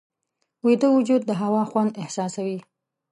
[0.65, 2.59] ویده وجود د هوا خوند احساسوي